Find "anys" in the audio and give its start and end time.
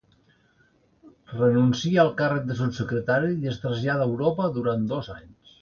5.21-5.33